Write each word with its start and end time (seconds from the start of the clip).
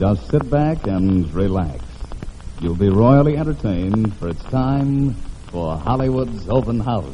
Just 0.00 0.30
sit 0.30 0.48
back 0.48 0.86
and 0.86 1.30
relax. 1.34 1.84
You'll 2.62 2.74
be 2.74 2.88
royally 2.88 3.36
entertained, 3.36 4.16
for 4.16 4.28
it's 4.28 4.42
time 4.44 5.12
for 5.50 5.76
Hollywood's 5.76 6.48
Open 6.48 6.80
House. 6.80 7.04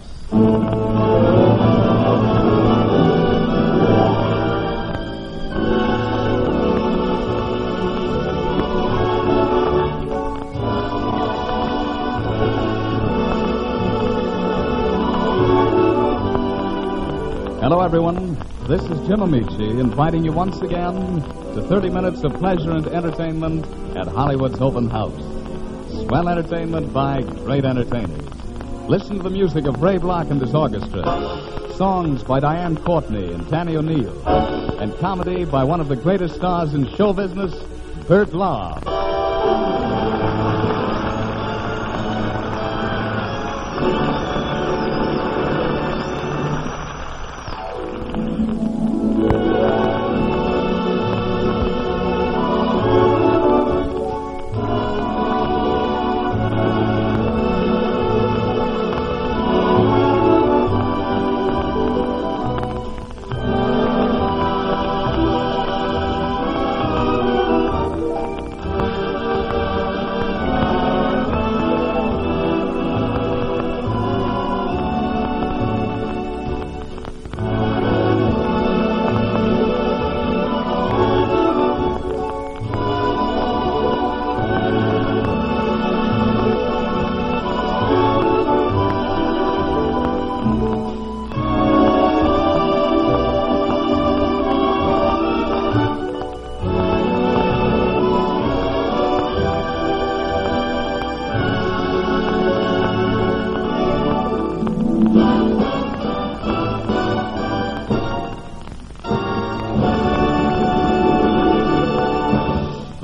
Hello, 17.61 17.81
everyone. 17.81 18.26
This 18.77 18.91
is 18.91 19.09
Jim 19.09 19.21
Ameche 19.21 19.81
inviting 19.81 20.23
you 20.23 20.33
once 20.33 20.61
again 20.61 21.23
to 21.55 21.63
30 21.63 21.89
minutes 21.89 22.23
of 22.25 22.35
pleasure 22.35 22.73
and 22.73 22.87
entertainment 22.89 23.65
at 23.97 24.07
Hollywood's 24.07 24.61
Open 24.61 24.91
House. 24.91 25.19
Swell 26.05 26.29
entertainment 26.29 26.93
by 26.93 27.23
great 27.23 27.65
entertainers. 27.65 28.29
Listen 28.87 29.17
to 29.17 29.23
the 29.23 29.31
music 29.31 29.65
of 29.65 29.81
Ray 29.81 29.97
Block 29.97 30.29
and 30.29 30.39
his 30.43 30.55
orchestra, 30.55 31.05
songs 31.75 32.23
by 32.23 32.39
Diane 32.39 32.77
Courtney 32.77 33.33
and 33.33 33.51
Danny 33.51 33.77
O'Neill, 33.77 34.29
and 34.79 34.95
comedy 34.99 35.47
by 35.47 35.65
one 35.65 35.81
of 35.81 35.89
the 35.89 35.97
greatest 35.97 36.35
stars 36.35 36.75
in 36.75 36.87
show 36.97 37.15
business, 37.15 37.55
Bert 38.07 38.35
Lahr. 38.35 38.96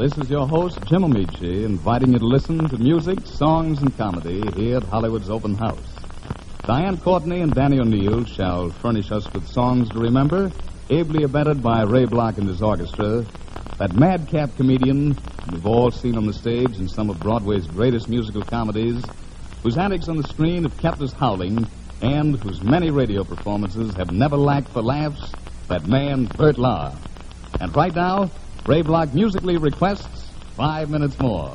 This 0.02 0.18
is 0.18 0.30
your 0.30 0.48
host, 0.48 0.80
Jim 0.86 1.02
Ameche, 1.04 1.64
inviting 1.64 2.12
you 2.12 2.18
to 2.18 2.26
listen 2.26 2.68
to 2.68 2.76
music, 2.76 3.24
songs, 3.24 3.80
and 3.82 3.96
comedy 3.96 4.42
here 4.56 4.78
at 4.78 4.82
Hollywood's 4.82 5.30
Open 5.30 5.54
House. 5.54 5.78
Diane 6.64 6.96
Courtney 6.96 7.40
and 7.40 7.54
Danny 7.54 7.78
O'Neill 7.78 8.24
shall 8.24 8.70
furnish 8.70 9.12
us 9.12 9.32
with 9.32 9.46
songs 9.46 9.88
to 9.90 10.00
remember, 10.00 10.50
ably 10.90 11.22
abetted 11.22 11.62
by 11.62 11.84
Ray 11.84 12.06
Block 12.06 12.38
and 12.38 12.48
his 12.48 12.62
orchestra, 12.62 13.24
that 13.78 13.94
madcap 13.94 14.56
comedian 14.56 15.16
we've 15.52 15.66
all 15.66 15.92
seen 15.92 16.16
on 16.16 16.26
the 16.26 16.32
stage 16.32 16.78
in 16.78 16.88
some 16.88 17.08
of 17.08 17.20
Broadway's 17.20 17.68
greatest 17.68 18.08
musical 18.08 18.42
comedies, 18.42 19.04
whose 19.62 19.78
antics 19.78 20.08
on 20.08 20.16
the 20.16 20.26
screen 20.26 20.64
have 20.64 20.76
kept 20.78 21.00
us 21.00 21.12
howling, 21.12 21.64
and 22.00 22.40
whose 22.40 22.60
many 22.60 22.90
radio 22.90 23.22
performances 23.22 23.94
have 23.94 24.10
never 24.10 24.36
lacked 24.36 24.70
for 24.70 24.82
laughs, 24.82 25.32
that 25.68 25.86
man, 25.86 26.24
Bert 26.24 26.56
Lahr. 26.56 26.92
And 27.60 27.76
right 27.76 27.94
now, 27.94 28.32
Ray 28.66 28.82
Block 28.82 29.12
musically 29.12 29.56
requests 29.56 30.30
five 30.56 30.88
minutes 30.88 31.18
more. 31.18 31.52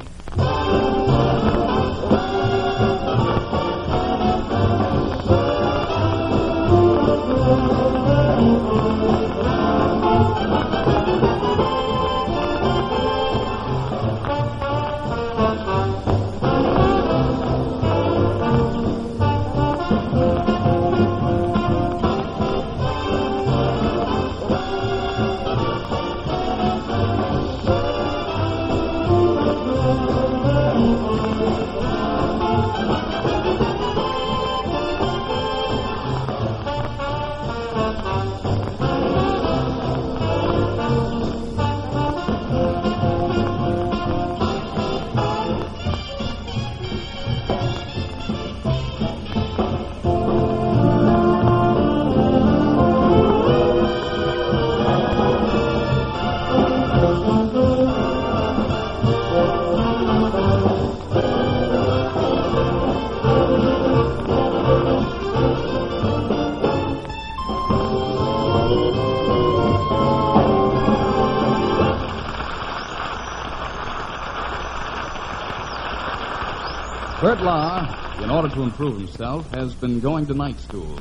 Bert 77.19 77.39
Lahr, 77.39 78.21
in 78.21 78.29
order 78.29 78.47
to 78.47 78.61
improve 78.61 78.99
himself, 78.99 79.51
has 79.51 79.73
been 79.73 79.99
going 79.99 80.27
to 80.27 80.35
night 80.35 80.59
school. 80.59 80.99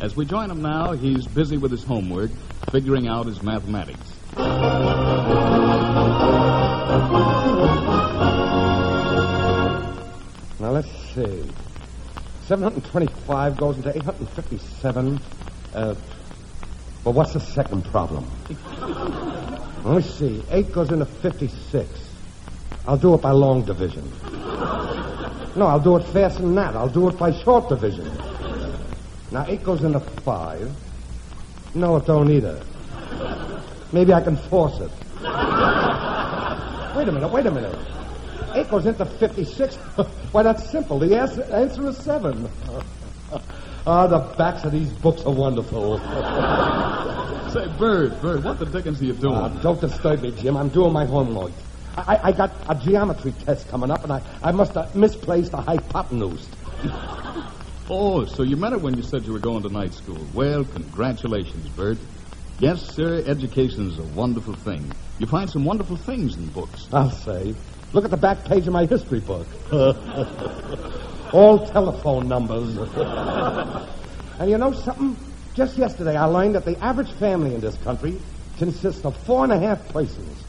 As 0.00 0.16
we 0.16 0.24
join 0.24 0.50
him 0.50 0.62
now, 0.62 0.92
he's 0.92 1.26
busy 1.26 1.58
with 1.58 1.70
his 1.70 1.84
homework, 1.84 2.30
figuring 2.70 3.06
out 3.06 3.26
his 3.26 3.42
mathematics. 3.42 4.00
Now, 10.58 10.70
let's 10.70 10.88
see. 11.14 11.44
725 12.46 13.56
goes 13.58 13.76
into 13.76 13.90
857. 13.90 15.20
Uh, 15.74 15.94
well, 17.04 17.12
what's 17.12 17.34
the 17.34 17.40
second 17.40 17.84
problem? 17.84 18.26
Let 19.84 19.96
me 19.96 20.02
see. 20.02 20.42
8 20.50 20.72
goes 20.72 20.90
into 20.90 21.04
56. 21.04 21.90
I'll 22.88 22.96
do 22.96 23.12
it 23.12 23.20
by 23.20 23.32
long 23.32 23.66
division. 23.66 24.10
No, 25.54 25.66
I'll 25.66 25.80
do 25.80 25.96
it 25.96 26.04
faster 26.04 26.42
than 26.42 26.54
that. 26.54 26.74
I'll 26.74 26.88
do 26.88 27.08
it 27.08 27.18
by 27.18 27.32
short 27.32 27.68
division. 27.68 28.10
Now, 29.30 29.44
8 29.46 29.62
goes 29.64 29.84
into 29.84 30.00
5. 30.00 31.74
No, 31.74 31.96
it 31.96 32.06
don't 32.06 32.30
either. 32.30 32.62
Maybe 33.92 34.12
I 34.12 34.20
can 34.22 34.36
force 34.36 34.78
it. 34.80 34.90
Wait 36.96 37.08
a 37.08 37.12
minute, 37.12 37.32
wait 37.32 37.46
a 37.46 37.50
minute. 37.50 37.78
8 38.54 38.70
goes 38.70 38.86
into 38.86 39.04
56. 39.04 39.76
Why, 40.32 40.42
that's 40.42 40.70
simple. 40.70 40.98
The 40.98 41.18
answer, 41.18 41.42
answer 41.44 41.88
is 41.88 41.96
7. 41.98 42.48
Ah, 43.84 44.06
the 44.06 44.18
backs 44.38 44.62
of 44.62 44.70
these 44.70 44.92
books 44.92 45.22
are 45.22 45.32
wonderful. 45.32 45.98
Say, 47.50 47.66
Bert, 47.78 48.22
Bert, 48.22 48.44
what 48.44 48.60
the 48.60 48.66
dickens 48.66 49.02
are 49.02 49.06
you 49.06 49.12
doing? 49.12 49.34
Ah, 49.34 49.48
don't 49.60 49.80
disturb 49.80 50.22
me, 50.22 50.30
Jim. 50.30 50.56
I'm 50.56 50.68
doing 50.68 50.92
my 50.92 51.04
homework. 51.04 51.50
I, 51.96 52.18
I 52.22 52.32
got 52.32 52.64
a 52.68 52.74
geometry 52.74 53.32
test 53.32 53.68
coming 53.68 53.90
up, 53.90 54.02
and 54.04 54.12
I, 54.12 54.20
I 54.42 54.52
must 54.52 54.74
have 54.74 54.94
misplaced 54.94 55.52
a 55.52 55.60
hypotenuse. 55.60 56.48
Oh, 57.90 58.24
so 58.24 58.42
you 58.42 58.56
meant 58.56 58.74
it 58.74 58.80
when 58.80 58.96
you 58.96 59.02
said 59.02 59.26
you 59.26 59.32
were 59.32 59.38
going 59.40 59.62
to 59.64 59.68
night 59.68 59.92
school. 59.92 60.26
Well, 60.32 60.64
congratulations, 60.64 61.68
Bert. 61.68 61.98
Yes, 62.58 62.80
sir, 62.94 63.22
education's 63.26 63.98
a 63.98 64.04
wonderful 64.04 64.54
thing. 64.54 64.94
You 65.18 65.26
find 65.26 65.50
some 65.50 65.64
wonderful 65.64 65.96
things 65.96 66.36
in 66.36 66.48
books. 66.48 66.88
I'll 66.92 67.10
say. 67.10 67.54
Look 67.92 68.04
at 68.04 68.10
the 68.10 68.16
back 68.16 68.44
page 68.44 68.66
of 68.66 68.72
my 68.72 68.86
history 68.86 69.20
book. 69.20 69.46
All 71.32 71.66
telephone 71.66 72.28
numbers. 72.28 72.76
and 74.38 74.50
you 74.50 74.56
know 74.56 74.72
something? 74.72 75.16
Just 75.54 75.76
yesterday 75.76 76.16
I 76.16 76.24
learned 76.24 76.54
that 76.54 76.64
the 76.64 76.82
average 76.82 77.12
family 77.14 77.54
in 77.54 77.60
this 77.60 77.76
country 77.76 78.18
consists 78.56 79.04
of 79.04 79.16
four 79.26 79.44
and 79.44 79.52
a 79.52 79.58
half 79.58 79.88
persons. 79.88 80.44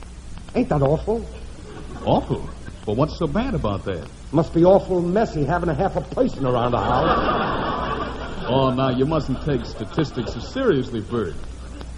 Ain't 0.56 0.70
that 0.70 0.82
awful? 0.82 1.26
Awful. 2.06 2.50
Well, 2.86 2.96
what's 2.96 3.18
so 3.18 3.28
bad 3.28 3.54
about 3.54 3.86
that? 3.86 4.08
Must 4.32 4.54
be 4.54 4.64
awful 4.66 5.02
messy 5.02 5.46
having 5.46 5.70
a 5.70 5.76
half 5.76 5.96
a 5.96 6.02
person 6.02 6.46
around 6.46 6.72
the 6.72 6.80
house. 6.80 8.46
Oh, 8.48 8.72
now, 8.72 8.90
you 8.90 9.06
mustn't 9.06 9.44
take 9.46 9.66
statistics 9.66 10.34
so 10.34 10.40
seriously, 10.40 11.00
Bert. 11.02 11.34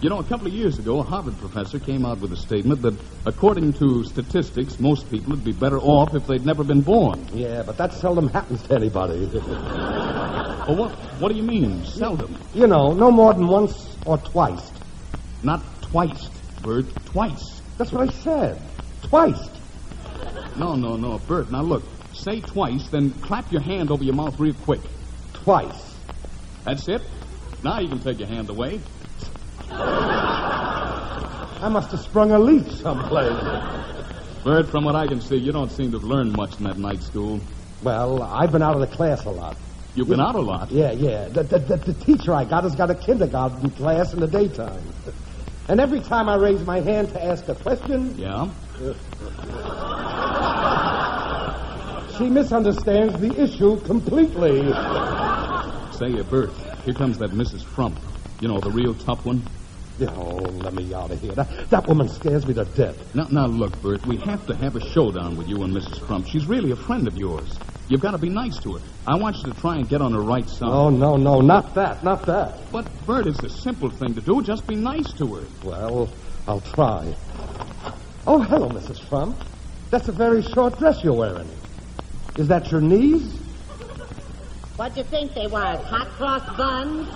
You 0.02 0.10
know, 0.10 0.20
a 0.20 0.24
couple 0.24 0.46
of 0.48 0.54
years 0.54 0.78
ago, 0.78 1.00
a 1.00 1.04
Harvard 1.04 1.38
professor 1.38 1.80
came 1.80 2.06
out 2.06 2.20
with 2.20 2.32
a 2.32 2.38
statement 2.38 2.82
that, 2.84 2.96
according 3.26 3.74
to 3.74 4.04
statistics, 4.04 4.80
most 4.80 5.10
people 5.10 5.32
would 5.32 5.44
be 5.44 5.54
better 5.54 5.80
off 5.80 6.14
if 6.14 6.28
they'd 6.28 6.46
never 6.46 6.64
been 6.64 6.82
born. 6.82 7.28
Yeah, 7.34 7.64
but 7.64 7.78
that 7.78 7.94
seldom 7.94 8.28
happens 8.30 8.62
to 8.64 8.76
anybody. 8.76 9.26
Well, 9.26 10.76
what, 10.76 10.92
what 11.20 11.32
do 11.32 11.36
you 11.38 11.44
mean, 11.44 11.84
seldom? 11.86 12.38
you 12.54 12.68
know, 12.68 12.90
no 12.94 13.10
more 13.10 13.34
than 13.34 13.48
once 13.48 13.98
or 14.06 14.18
twice. 14.18 14.72
Not 15.42 15.64
twice, 15.82 16.30
Bert, 16.62 16.86
twice. 17.06 17.55
That's 17.78 17.92
what 17.92 18.10
I 18.10 18.14
said. 18.14 18.62
Twice. 19.04 19.50
No, 20.58 20.76
no, 20.76 20.96
no, 20.96 21.20
Bert, 21.20 21.52
now 21.52 21.62
look. 21.62 21.84
Say 22.14 22.40
twice, 22.40 22.88
then 22.90 23.12
clap 23.12 23.52
your 23.52 23.62
hand 23.62 23.92
over 23.92 24.04
your 24.04 24.16
mouth 24.16 24.40
real 24.40 24.54
quick. 24.54 24.80
Twice. 25.34 25.96
That's 26.64 26.88
it. 26.88 27.02
Now 27.64 27.80
you 27.80 27.90
can 27.90 28.00
take 28.00 28.20
your 28.20 28.30
hand 28.30 28.50
away. 28.50 28.80
I 29.70 31.68
must 31.70 31.92
have 31.92 32.00
sprung 32.00 32.32
a 32.32 32.40
leak 32.40 32.68
someplace. 32.72 33.44
Bert, 34.44 34.70
from 34.70 34.86
what 34.86 34.96
I 34.96 35.08
can 35.08 35.20
see, 35.20 35.38
you 35.38 35.52
don't 35.52 35.72
seem 35.72 35.92
to 35.92 35.98
have 35.98 36.08
learned 36.08 36.34
much 36.34 36.58
in 36.58 36.64
that 36.66 36.78
night 36.78 37.02
school. 37.02 37.42
Well, 37.84 38.22
I've 38.22 38.52
been 38.52 38.62
out 38.62 38.76
of 38.76 38.82
the 38.82 38.96
class 38.96 39.26
a 39.26 39.32
lot. 39.32 39.58
You've 39.96 40.08
been 40.08 40.22
out 40.22 40.36
a 40.36 40.42
lot. 40.42 40.72
Yeah, 40.72 40.92
yeah. 40.92 41.28
The, 41.30 41.44
the, 41.44 41.60
the, 41.60 41.78
the 41.78 41.94
teacher 41.94 42.34
I 42.34 42.46
got 42.46 42.64
has 42.64 42.76
got 42.76 42.92
a 42.92 42.96
kindergarten 42.96 43.72
class 43.72 44.14
in 44.14 44.20
the 44.20 44.28
daytime. 44.28 44.84
And 45.68 45.80
every 45.80 46.00
time 46.00 46.30
I 46.30 46.36
raise 46.36 46.64
my 46.66 46.80
hand 46.80 47.10
to 47.10 47.24
ask 47.24 47.48
a 47.48 47.56
question, 47.56 48.16
Yeah? 48.18 48.50
she 52.18 52.30
misunderstands 52.30 53.20
the 53.20 53.34
issue 53.42 53.80
completely. 53.82 54.62
Say, 55.98 56.20
uh, 56.20 56.24
Bert, 56.30 56.52
here 56.84 56.94
comes 56.94 57.18
that 57.18 57.32
Mrs. 57.32 57.64
Frump. 57.64 57.98
You 58.42 58.48
know, 58.48 58.60
the 58.60 58.70
real 58.72 58.94
tough 58.94 59.26
one. 59.26 59.42
Oh, 60.02 60.36
let 60.36 60.74
me 60.74 60.94
out 60.94 61.10
of 61.12 61.22
here. 61.22 61.32
That, 61.32 61.70
that 61.70 61.88
woman 61.88 62.10
scares 62.10 62.46
me 62.46 62.54
to 62.56 62.66
death. 62.66 63.16
Now, 63.16 63.28
now, 63.32 63.46
look, 63.48 63.82
Bert, 63.82 64.06
we 64.06 64.18
have 64.18 64.46
to 64.48 64.56
have 64.56 64.76
a 64.76 64.82
showdown 64.92 65.38
with 65.38 65.48
you 65.48 65.64
and 65.64 65.74
Mrs. 65.74 66.06
Frump. 66.06 66.28
She's 66.28 66.46
really 66.48 66.72
a 66.72 66.76
friend 66.76 67.08
of 67.08 67.18
yours. 67.18 67.58
You've 67.88 68.02
got 68.02 68.12
to 68.12 68.18
be 68.18 68.30
nice 68.30 68.58
to 68.60 68.74
her. 68.74 68.82
I 69.06 69.16
want 69.16 69.38
you 69.38 69.54
to 69.54 69.60
try 69.60 69.76
and 69.76 69.88
get 69.88 70.02
on 70.02 70.14
her 70.14 70.22
right 70.22 70.50
side. 70.50 70.70
Oh, 70.70 70.90
no, 70.90 71.18
no, 71.18 71.42
not 71.42 71.76
that, 71.76 72.04
not 72.04 72.26
that. 72.26 72.72
But, 72.72 72.88
Bert, 73.06 73.28
it's 73.28 73.44
a 73.44 73.50
simple 73.50 73.90
thing 73.92 74.16
to 74.16 74.22
do. 74.22 74.42
Just 74.42 74.66
be 74.66 74.76
nice 74.76 75.14
to 75.14 75.36
her. 75.36 75.44
Well, 75.64 76.10
I'll 76.48 76.62
try. 76.62 77.14
Oh, 78.26 78.40
hello, 78.42 78.70
Mrs. 78.70 79.00
Frump. 79.08 79.38
That's 79.92 80.08
a 80.08 80.12
very 80.12 80.42
short 80.42 80.80
dress 80.80 81.04
you're 81.04 81.14
wearing. 81.14 81.48
Is 82.38 82.48
that 82.48 82.72
your 82.72 82.82
knees? 82.82 83.40
What'd 84.78 84.98
you 84.98 85.04
think 85.04 85.36
they 85.36 85.48
were? 85.48 85.78
Hot 85.78 86.08
cross 86.18 86.58
buns? 86.58 87.08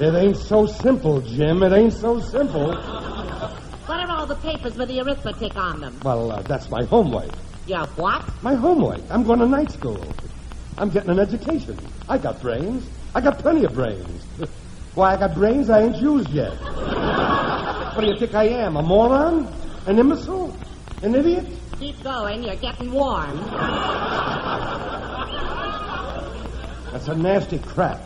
It 0.00 0.14
ain't 0.14 0.36
so 0.38 0.66
simple, 0.66 1.20
Jim. 1.20 1.62
It 1.62 1.72
ain't 1.72 1.92
so 1.92 2.18
simple. 2.18 2.72
All 4.24 4.28
the 4.28 4.36
papers 4.36 4.74
with 4.78 4.88
the 4.88 5.02
arithmetic 5.02 5.54
on 5.54 5.82
them? 5.82 6.00
Well, 6.02 6.32
uh, 6.32 6.40
that's 6.40 6.70
my 6.70 6.82
homework. 6.84 7.28
Your 7.66 7.84
what? 7.88 8.24
My 8.42 8.54
homework. 8.54 9.02
I'm 9.10 9.22
going 9.22 9.38
to 9.40 9.46
night 9.46 9.70
school. 9.70 10.02
I'm 10.78 10.88
getting 10.88 11.10
an 11.10 11.18
education. 11.18 11.78
I 12.08 12.16
got 12.16 12.40
brains. 12.40 12.88
I 13.14 13.20
got 13.20 13.38
plenty 13.38 13.66
of 13.66 13.74
brains. 13.74 14.24
Why, 14.94 15.12
I 15.12 15.18
got 15.18 15.34
brains 15.34 15.68
I 15.68 15.82
ain't 15.82 15.96
used 15.98 16.30
yet. 16.30 16.52
what 17.94 18.00
do 18.00 18.06
you 18.06 18.16
think 18.16 18.34
I 18.34 18.44
am? 18.44 18.78
A 18.78 18.82
moron? 18.82 19.46
An 19.86 19.98
imbecile? 19.98 20.56
An 21.02 21.14
idiot? 21.14 21.44
Keep 21.78 22.02
going. 22.02 22.44
You're 22.44 22.56
getting 22.56 22.92
warm. 22.92 23.36
That's 26.92 27.08
a 27.08 27.14
nasty 27.14 27.58
crap. 27.58 28.00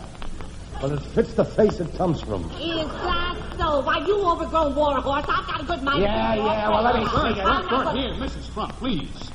But 0.81 0.91
it 0.91 1.01
fits 1.15 1.35
the 1.35 1.45
face 1.45 1.79
it 1.79 1.95
comes 1.97 2.21
from. 2.23 2.43
Is 2.61 2.89
that 2.89 3.28
so? 3.59 3.81
Why, 3.81 3.99
you 4.07 4.23
overgrown 4.25 4.75
war 4.75 5.01
horse. 5.01 5.25
I've 5.29 5.47
got 5.47 5.61
a 5.61 5.65
good 5.65 5.83
mind. 5.83 6.03
Yeah, 6.03 6.35
to- 6.35 6.43
yeah, 6.43 6.69
well, 6.71 6.83
let 6.83 6.97
me 6.97 7.05
Bert, 7.05 7.37
see. 7.37 7.43
Bert, 7.43 7.69
Bert, 7.69 7.97
here, 7.97 8.13
Mrs. 8.15 8.49
Frump, 8.51 8.73
please. 8.77 9.31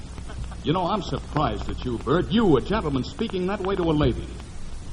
You 0.63 0.73
know, 0.73 0.87
I'm 0.87 1.01
surprised 1.01 1.69
at 1.69 1.83
you, 1.83 1.97
Bert. 1.99 2.31
You, 2.31 2.57
a 2.57 2.61
gentleman, 2.61 3.03
speaking 3.03 3.47
that 3.47 3.59
way 3.61 3.75
to 3.75 3.83
a 3.83 3.91
lady. 3.91 4.27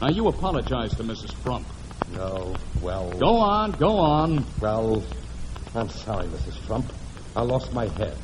Now, 0.03 0.09
you 0.09 0.27
apologize 0.29 0.95
to 0.97 1.05
Mrs. 1.05 1.33
Frump. 1.43 1.67
No, 2.13 2.55
well, 2.83 3.11
Go 3.13 3.37
on, 3.37 3.71
go 3.73 3.99
on. 3.99 4.45
well, 4.61 5.03
I'm 5.75 5.89
sorry, 5.89 6.27
Mrs. 6.27 6.59
Frump. 6.67 6.93
I 7.37 7.43
lost 7.43 7.73
my 7.73 7.87
head. 7.87 8.17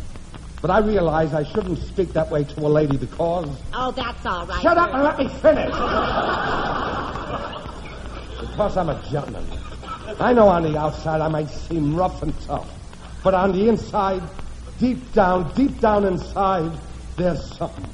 But 0.61 0.71
I 0.71 0.79
realize 0.81 1.33
I 1.35 1.45
shouldn't 1.45 1.79
speak 1.79 2.13
that 2.15 2.31
way 2.31 2.43
to 2.43 2.61
a 2.61 2.67
lady 2.67 2.97
because... 2.97 3.49
Oh, 3.73 3.93
that's 3.93 4.27
all 4.27 4.47
right. 4.47 4.61
Shut 4.63 4.77
up 4.77 4.93
and 4.93 5.03
let 5.05 5.19
me 5.19 5.29
finish! 5.29 5.67
because 8.41 8.77
I'm 8.77 8.89
a 8.89 9.01
gentleman. 9.09 9.47
I 10.19 10.33
know 10.33 10.49
on 10.49 10.63
the 10.63 10.79
outside 10.79 11.21
I 11.21 11.29
might 11.29 11.51
seem 11.51 11.95
rough 11.95 12.23
and 12.23 12.33
tough. 12.43 12.73
But 13.23 13.35
on 13.35 13.53
the 13.53 13.69
inside, 13.69 14.23
deep 14.79 15.13
down, 15.13 15.53
deep 15.55 15.79
down 15.81 16.05
inside, 16.05 16.73
there's 17.17 17.57
something. 17.57 17.85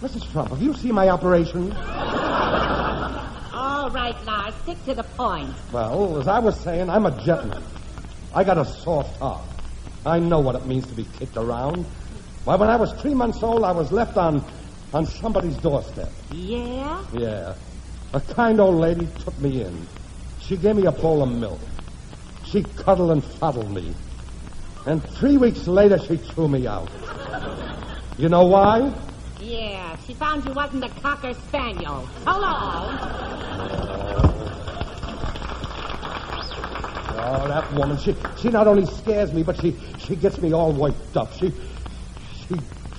Mrs. 0.00 0.26
Frump, 0.32 0.50
have 0.50 0.62
you 0.62 0.74
seen 0.74 0.94
my 0.94 1.08
operation? 1.08 1.72
All 1.72 1.80
right, 3.90 4.16
Lars. 4.24 4.54
Stick 4.62 4.82
to 4.86 4.94
the 4.94 5.02
point. 5.02 5.50
Well, 5.72 6.18
as 6.18 6.28
I 6.28 6.38
was 6.38 6.58
saying, 6.60 6.88
I'm 6.88 7.06
a 7.06 7.22
gentleman. 7.22 7.62
I 8.34 8.44
got 8.44 8.58
a 8.58 8.64
soft 8.64 9.18
heart. 9.18 9.44
I 10.06 10.18
know 10.18 10.40
what 10.40 10.56
it 10.56 10.66
means 10.66 10.86
to 10.86 10.94
be 10.94 11.06
kicked 11.18 11.36
around. 11.36 11.84
Why, 12.44 12.56
when 12.56 12.68
I 12.68 12.76
was 12.76 12.92
three 12.94 13.14
months 13.14 13.42
old, 13.42 13.64
I 13.64 13.72
was 13.72 13.92
left 13.92 14.16
on 14.16 14.44
on 14.94 15.06
somebody's 15.06 15.56
doorstep. 15.56 16.10
Yeah? 16.30 17.04
Yeah. 17.12 17.54
A 18.12 18.20
kind 18.20 18.60
old 18.60 18.76
lady 18.76 19.08
took 19.24 19.36
me 19.40 19.62
in. 19.62 19.86
She 20.46 20.56
gave 20.56 20.76
me 20.76 20.84
a 20.86 20.92
bowl 20.92 21.22
of 21.22 21.30
milk. 21.30 21.60
She 22.44 22.62
cuddled 22.62 23.10
and 23.12 23.24
fondled 23.24 23.70
me. 23.70 23.94
And 24.86 25.02
three 25.02 25.38
weeks 25.38 25.66
later, 25.66 25.98
she 25.98 26.16
threw 26.16 26.48
me 26.48 26.66
out. 26.66 26.90
You 28.18 28.28
know 28.28 28.44
why? 28.44 28.92
Yeah. 29.40 29.96
She 30.06 30.14
found 30.14 30.44
you 30.44 30.52
wasn't 30.52 30.84
a 30.84 30.88
cocker 31.00 31.32
spaniel. 31.34 32.06
Hello. 32.26 33.94
Oh, 37.16 37.48
that 37.48 37.72
woman, 37.72 37.96
she 37.96 38.14
she 38.36 38.48
not 38.50 38.66
only 38.66 38.84
scares 38.86 39.32
me, 39.32 39.42
but 39.42 39.58
she 39.60 39.76
she 39.98 40.14
gets 40.16 40.38
me 40.40 40.52
all 40.52 40.72
worked 40.72 41.16
up. 41.16 41.32
She 41.34 41.52
she 42.48 42.56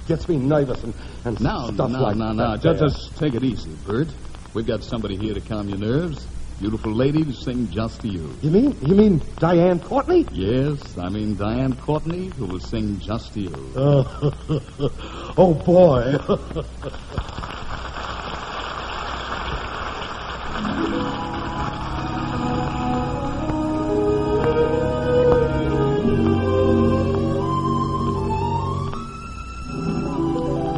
gets 0.08 0.28
me 0.28 0.38
nervous 0.38 0.84
and, 0.84 0.94
and 1.26 1.40
Now, 1.42 1.68
stuff 1.68 1.92
now, 1.92 2.02
like 2.02 2.16
now, 2.18 2.30
that. 2.30 2.36
now. 2.36 2.56
Just, 2.56 2.80
there. 2.80 2.88
just 2.88 3.18
take 3.18 3.34
it 3.36 3.44
easy, 3.44 3.72
Bert. 3.86 4.08
We've 4.54 4.66
got 4.66 4.84
somebody 4.84 5.16
here 5.16 5.34
to 5.34 5.42
calm 5.42 5.70
your 5.70 5.78
nerves. 5.78 6.26
Beautiful 6.60 6.94
lady 6.96 7.26
to 7.26 7.34
sing 7.34 7.70
just 7.70 8.00
to 8.02 8.08
you. 8.08 8.34
You 8.42 8.50
mean 8.50 8.78
you 8.82 8.96
mean 8.96 9.22
Diane 9.40 9.78
Courtney? 9.80 10.26
Yes, 10.32 10.98
I 10.98 11.10
mean 11.10 11.36
Diane 11.36 11.76
Courtney, 11.76 12.28
who 12.38 12.46
will 12.46 12.62
sing 12.62 12.98
just 13.00 13.34
to 13.34 13.42
you. 13.42 13.74
oh 15.38 15.54
boy. 15.66 16.16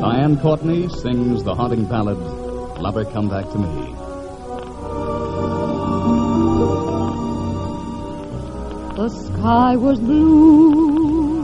Diane 0.02 0.40
Courtney 0.40 0.90
sings 0.90 1.44
the 1.44 1.54
haunting 1.54 1.86
ballad, 1.86 2.18
Lover 2.18 3.06
Come 3.06 3.30
Back 3.30 3.48
to 3.52 3.60
Me. 3.60 4.07
The 8.98 9.10
sky 9.10 9.76
was 9.76 10.00
blue 10.00 11.38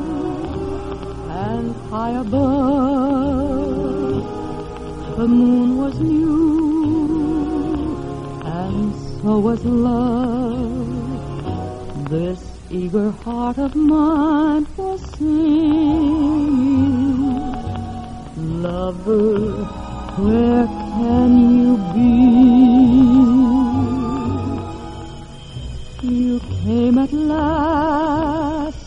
and 1.30 1.76
high 1.92 2.20
above. 2.20 4.24
The 5.18 5.28
moon 5.28 5.78
was 5.78 6.00
new 6.00 8.02
and 8.44 8.96
so 9.22 9.38
was 9.38 9.64
love. 9.64 10.90
This 12.10 12.40
eager 12.72 13.12
heart 13.12 13.60
of 13.60 13.76
mine 13.76 14.66
was 14.76 15.00
singing. 15.20 16.24
Lover, 18.64 19.64
where 20.18 20.66
can 20.66 21.40
you 21.40 21.53
came 26.40 26.98
at 26.98 27.12
last. 27.12 28.78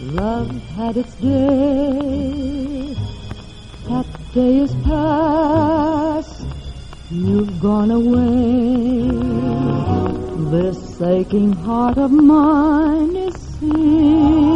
Love 0.00 0.50
had 0.76 0.96
its 0.96 1.14
day. 1.14 2.94
That 3.88 4.06
day 4.34 4.58
is 4.58 4.74
past. 4.84 6.46
You've 7.10 7.60
gone 7.60 7.90
away. 7.90 9.08
This 10.50 11.00
aching 11.00 11.52
heart 11.52 11.98
of 11.98 12.10
mine 12.10 13.16
is 13.16 13.34
singing. 13.58 14.48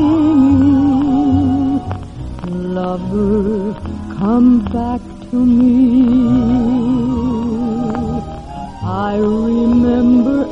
Lover, 2.75 3.75
come 4.19 4.65
back 4.65 5.01
to 5.31 5.37
me. 5.37 6.73
I 8.85 9.17
remember 9.17 10.52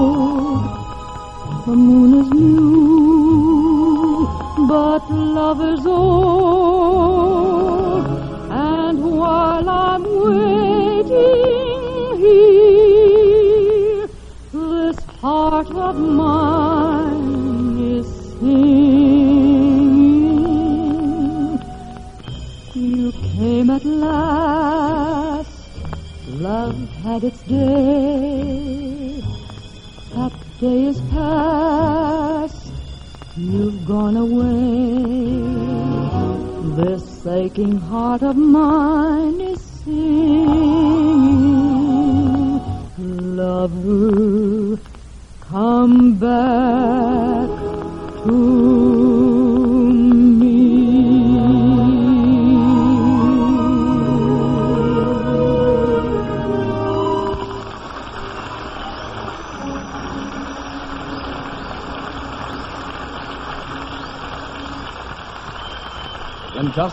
the 1.71 1.77
moon 1.77 2.11
is 2.21 2.29
new, 2.31 4.27
but 4.67 5.03
love 5.09 5.61
is 5.73 5.85
old. 5.85 7.27
And 8.51 8.97
while 9.19 9.69
I'm 9.69 10.03
waiting 10.27 12.17
here, 12.25 14.09
this 14.51 14.97
heart 15.21 15.71
of 15.71 15.95
mine 15.97 17.79
is 17.95 18.07
singing. 18.39 19.21
You 22.73 23.13
came 23.13 23.69
at 23.69 23.85
last. 23.85 25.51
Love 26.27 26.77
had 27.05 27.23
its 27.23 27.41
day. 27.43 29.23
That 30.13 30.33
day 30.59 30.83
is 30.87 30.99
past. 31.11 31.50
Gone 33.85 34.17
away. 34.17 35.41
This 36.75 37.25
aching 37.25 37.77
heart 37.77 38.21
of 38.21 38.35
mine 38.37 39.41
is 39.41 39.59
singing. 39.61 40.61
Lover, 43.35 44.80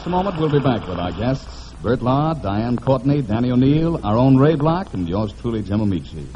a 0.09 0.11
moment, 0.11 0.41
we'll 0.41 0.49
be 0.49 0.59
back 0.59 0.89
with 0.89 0.99
our 0.99 1.13
guests 1.13 1.75
Bert 1.83 2.01
Lahr, 2.01 2.35
Diane 2.43 2.79
Courtney, 2.79 3.21
Danny 3.21 3.51
O'Neill, 3.51 4.01
our 4.05 4.17
own 4.17 4.39
Ray 4.39 4.55
Block, 4.55 4.95
and 4.95 5.07
yours 5.07 5.35
truly, 5.35 5.63
Jim 5.63 5.81
Ameche. 5.81 6.27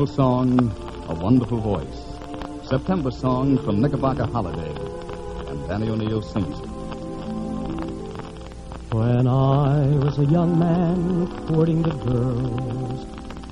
Beautiful 0.00 0.16
song, 0.16 0.50
a 1.10 1.12
wonderful 1.12 1.58
voice. 1.58 2.66
September 2.66 3.10
song 3.10 3.58
from 3.58 3.82
Knickerbocker 3.82 4.24
Holiday. 4.24 4.70
And 5.50 5.68
Danny 5.68 5.90
O'Neill 5.90 6.22
sings 6.22 6.58
it. 6.58 6.70
When 8.94 9.26
I 9.26 9.84
was 9.98 10.18
a 10.18 10.24
young 10.24 10.58
man 10.58 11.26
courting 11.46 11.82
the 11.82 11.90
girls, 11.90 13.04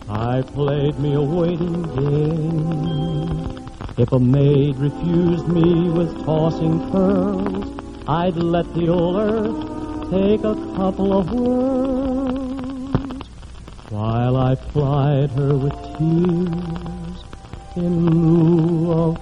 I 0.09 0.41
played 0.55 0.99
me 0.99 1.13
a 1.13 1.21
waiting 1.21 1.83
game. 1.95 3.69
If 3.99 4.11
a 4.13 4.19
maid 4.19 4.79
refused 4.79 5.49
me 5.49 5.91
with 5.91 6.25
tossing 6.25 6.91
pearls, 6.91 7.71
I'd 8.09 8.37
let 8.37 8.73
the 8.73 8.89
old 8.89 9.17
earth 9.17 10.11
take 10.11 10.45
a 10.45 10.55
couple 10.77 11.13
of 11.19 11.31
whirls 11.31 12.09
while 13.91 14.37
I 14.37 14.55
plied 14.73 15.31
her 15.31 15.57
with 15.57 15.73
tears 15.99 17.25
in 17.77 17.93
lieu 18.05 18.93
of 18.93 19.19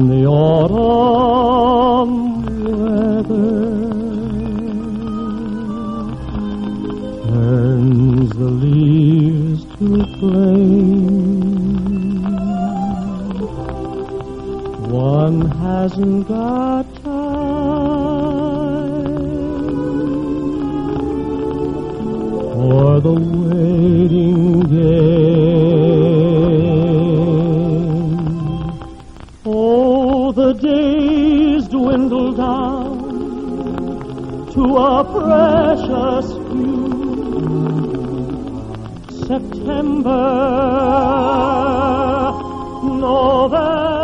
When 0.00 0.08
the 0.08 0.24
autumn 0.24 2.14
weather 2.64 3.60
turns 7.28 8.30
the 8.30 8.50
leaves 8.64 9.66
to 9.76 10.06
flame, 10.18 11.02
one 14.90 15.50
hasn't 15.50 16.28
got 16.28 16.89
a 35.00 35.04
precious 35.04 36.28
few. 36.48 36.90
September, 39.26 40.24
November, 42.82 43.99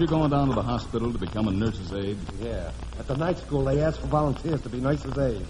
it 0.00 0.08
true 0.08 0.16
about 0.16 0.20
you 0.20 0.28
going 0.28 0.30
down 0.30 0.48
to 0.48 0.54
the 0.54 0.62
hospital 0.62 1.12
to 1.12 1.18
become 1.18 1.48
a 1.48 1.50
nurse's 1.50 1.92
aide? 1.92 2.18
Yeah. 2.40 2.70
At 2.98 3.06
the 3.06 3.16
night 3.16 3.38
school, 3.38 3.64
they 3.64 3.80
asked 3.82 4.00
for 4.00 4.06
volunteers 4.06 4.60
to 4.62 4.68
be 4.68 4.80
nurses' 4.80 5.16
aides. 5.18 5.48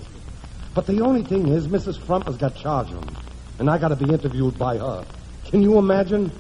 But 0.74 0.86
the 0.86 1.00
only 1.00 1.22
thing 1.22 1.48
is, 1.48 1.68
Mrs. 1.68 1.98
Frump 2.00 2.26
has 2.26 2.36
got 2.36 2.54
charge 2.56 2.90
of 2.90 3.04
them, 3.04 3.16
and 3.58 3.70
I 3.70 3.78
got 3.78 3.88
to 3.88 3.96
be 3.96 4.12
interviewed 4.12 4.58
by 4.58 4.78
her. 4.78 5.04
Can 5.46 5.62
you 5.62 5.78
imagine? 5.78 6.30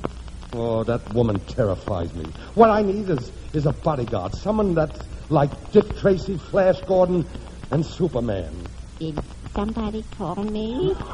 Oh, 0.52 0.84
that 0.84 1.12
woman 1.14 1.40
terrifies 1.40 2.14
me. 2.14 2.24
What 2.54 2.70
I 2.70 2.82
need 2.82 3.08
is 3.10 3.32
is 3.52 3.66
a 3.66 3.72
bodyguard, 3.72 4.34
someone 4.34 4.74
that's 4.74 5.00
like 5.30 5.72
Dick 5.72 5.96
Tracy, 5.96 6.36
Flash 6.38 6.80
Gordon, 6.82 7.24
and 7.70 7.84
Superman. 7.84 8.54
Did 8.98 9.18
somebody 9.54 10.04
call 10.16 10.36
me? 10.36 10.94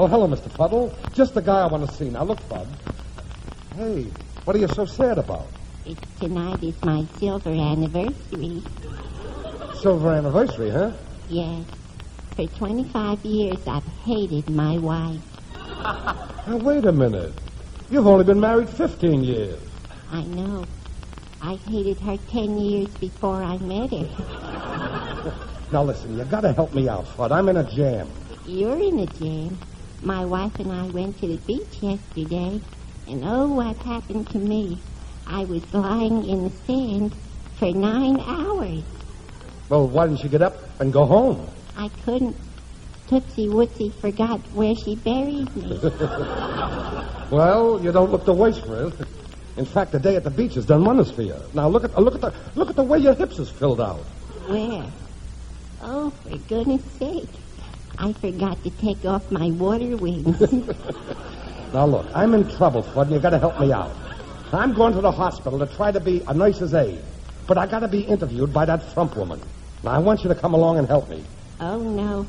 Oh, 0.00 0.06
hello, 0.06 0.28
Mr. 0.28 0.48
Fuddle. 0.52 0.94
Just 1.12 1.34
the 1.34 1.42
guy 1.42 1.62
I 1.62 1.66
want 1.66 1.88
to 1.88 1.92
see. 1.96 2.08
Now, 2.08 2.22
look, 2.22 2.48
Bud. 2.48 2.68
Hey, 3.74 4.06
what 4.48 4.56
are 4.56 4.60
you 4.60 4.68
so 4.68 4.86
sad 4.86 5.18
about? 5.18 5.46
It's 5.84 6.00
tonight 6.20 6.62
is 6.64 6.82
my 6.82 7.04
silver 7.18 7.50
anniversary. 7.50 8.62
Silver 9.74 10.08
anniversary, 10.08 10.70
huh? 10.70 10.92
Yes. 11.28 11.66
For 12.34 12.46
25 12.46 13.26
years, 13.26 13.58
I've 13.66 13.84
hated 14.06 14.48
my 14.48 14.78
wife. 14.78 15.20
Now, 16.48 16.56
wait 16.56 16.86
a 16.86 16.92
minute. 16.92 17.34
You've 17.90 18.06
only 18.06 18.24
been 18.24 18.40
married 18.40 18.70
15 18.70 19.22
years. 19.22 19.60
I 20.10 20.22
know. 20.22 20.64
I 21.42 21.56
hated 21.56 21.98
her 22.00 22.16
10 22.16 22.58
years 22.58 22.88
before 22.96 23.42
I 23.42 23.58
met 23.58 23.90
her. 23.90 25.34
Now, 25.72 25.82
listen, 25.82 26.16
You've 26.16 26.30
got 26.30 26.40
to 26.40 26.54
help 26.54 26.72
me 26.72 26.88
out, 26.88 27.04
Fudd. 27.04 27.32
I'm 27.32 27.50
in 27.50 27.58
a 27.58 27.70
jam. 27.70 28.08
You're 28.46 28.78
in 28.78 29.00
a 29.00 29.06
jam. 29.06 29.58
My 30.00 30.24
wife 30.24 30.58
and 30.58 30.72
I 30.72 30.86
went 30.86 31.18
to 31.18 31.26
the 31.26 31.36
beach 31.36 31.82
yesterday, 31.82 32.62
and 33.08 33.24
oh, 33.24 33.48
what 33.48 33.76
happened 33.78 34.28
to 34.30 34.38
me? 34.38 34.80
I 35.26 35.44
was 35.44 35.62
lying 35.72 36.28
in 36.28 36.44
the 36.44 36.50
sand 36.66 37.14
for 37.56 37.72
nine 37.72 38.20
hours. 38.20 38.84
Well, 39.68 39.86
why 39.88 40.06
didn't 40.06 40.22
you 40.22 40.28
get 40.28 40.42
up 40.42 40.80
and 40.80 40.92
go 40.92 41.04
home? 41.04 41.48
I 41.76 41.88
couldn't. 42.04 42.36
Tootsie 43.08 43.48
Wootsie 43.48 43.94
forgot 43.94 44.40
where 44.52 44.74
she 44.74 44.96
buried 44.96 45.54
me. 45.56 45.80
Well, 47.30 47.78
you 47.84 47.92
don't 47.92 48.10
look 48.10 48.24
the 48.24 48.32
worse 48.32 48.58
for 48.58 48.86
it. 48.86 48.94
In 49.58 49.66
fact, 49.66 49.92
the 49.92 49.98
day 49.98 50.16
at 50.16 50.24
the 50.24 50.30
beach 50.30 50.54
has 50.54 50.64
done 50.64 50.82
wonders 50.82 51.10
for 51.10 51.20
you. 51.20 51.36
Now 51.52 51.68
look 51.68 51.84
at 51.84 51.94
look 51.98 52.14
at 52.14 52.22
the 52.22 52.34
look 52.54 52.70
at 52.70 52.76
the 52.76 52.82
way 52.82 52.98
your 53.00 53.14
hips 53.14 53.38
is 53.38 53.50
filled 53.50 53.82
out. 53.82 54.00
Where? 54.46 54.86
Oh, 55.82 56.08
for 56.08 56.38
goodness 56.48 56.82
sake. 56.98 57.28
I 57.98 58.14
forgot 58.14 58.62
to 58.64 58.70
take 58.70 59.04
off 59.04 59.30
my 59.30 59.50
water 59.50 59.94
wings. 59.98 60.40
Now 61.72 61.86
look, 61.86 62.06
I'm 62.14 62.34
in 62.34 62.48
trouble, 62.56 62.82
Fudd, 62.82 63.02
and 63.02 63.12
you've 63.12 63.22
got 63.22 63.30
to 63.30 63.38
help 63.38 63.58
me 63.60 63.72
out. 63.72 63.92
I'm 64.52 64.72
going 64.72 64.94
to 64.94 65.00
the 65.00 65.12
hospital 65.12 65.58
to 65.58 65.66
try 65.66 65.92
to 65.92 66.00
be 66.00 66.22
a 66.26 66.32
nurse's 66.34 66.72
aide, 66.74 67.02
but 67.46 67.58
I 67.58 67.66
got 67.66 67.80
to 67.80 67.88
be 67.88 68.00
interviewed 68.00 68.52
by 68.52 68.64
that 68.64 68.82
frump 68.94 69.16
woman. 69.16 69.40
Now 69.84 69.90
I 69.92 69.98
want 69.98 70.22
you 70.24 70.28
to 70.28 70.34
come 70.34 70.54
along 70.54 70.78
and 70.78 70.88
help 70.88 71.08
me. 71.08 71.22
oh, 71.60 71.78
no. 71.78 72.26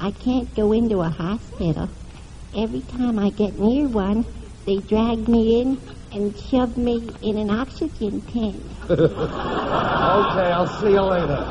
I 0.00 0.12
can't 0.12 0.54
go 0.54 0.72
into 0.72 1.00
a 1.00 1.08
hospital. 1.10 1.88
Every 2.56 2.82
time 2.82 3.18
I 3.18 3.30
get 3.30 3.58
near 3.58 3.88
one, 3.88 4.24
they 4.64 4.76
drag 4.78 5.28
me 5.28 5.60
in 5.60 5.80
and 6.12 6.38
shove 6.38 6.76
me 6.78 7.10
in 7.20 7.36
an 7.36 7.50
oxygen 7.50 8.20
tent. 8.22 8.62
Okay, 10.08 10.50
I'll 10.50 10.66
see 10.80 10.90
you 10.92 11.02
later. 11.02 11.44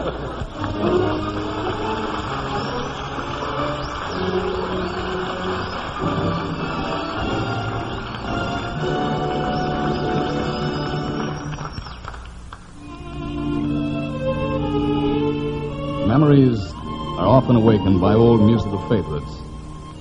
Memories 16.18 16.74
are 17.20 17.28
often 17.28 17.56
awakened 17.56 18.02
by 18.02 18.16
old 18.16 18.42
musical 18.42 18.80
favorites. 18.90 19.32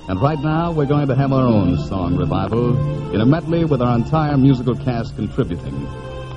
And 0.09 0.19
right 0.19 0.39
now, 0.39 0.71
we're 0.71 0.87
going 0.87 1.07
to 1.09 1.15
have 1.15 1.31
our 1.31 1.45
own 1.45 1.77
song 1.77 2.15
revival 2.15 2.75
in 3.13 3.21
a 3.21 3.25
medley 3.25 3.65
with 3.65 3.83
our 3.83 3.95
entire 3.95 4.35
musical 4.35 4.75
cast 4.75 5.15
contributing. 5.15 5.87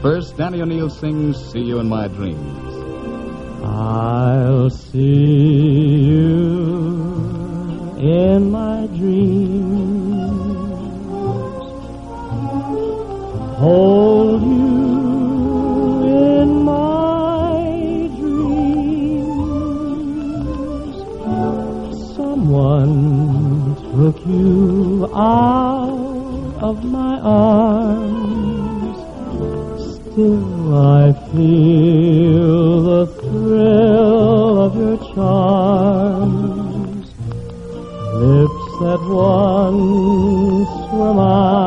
First, 0.03 0.37
Danny 0.37 0.61
O'Neill 0.61 0.91
sings 0.91 1.43
See 1.51 1.61
You 1.61 1.79
in 1.79 1.89
My 1.89 2.09
Dreams. 2.09 2.75
I'll 3.65 4.69
see 4.69 5.01
you 6.11 6.27
in 7.97 8.51
my 8.51 8.87
dreams. 8.89 9.81
Hold 13.57 14.43
you 14.43 14.80
Someone 22.61 23.75
took 23.91 24.19
you 24.27 25.09
out 25.15 26.59
of 26.61 26.85
my 26.85 27.19
arms. 27.21 28.99
Still 29.83 30.77
I 30.77 31.13
feel 31.33 32.83
the 32.83 33.07
thrill 33.19 34.61
of 34.67 34.77
your 34.77 34.99
charms. 35.15 37.07
Lips 38.25 38.67
that 38.83 39.01
once 39.09 40.71
were 40.93 41.15
mine. 41.15 41.60